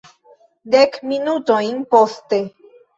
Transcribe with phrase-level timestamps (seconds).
[0.77, 2.45] Dek minutojn poste.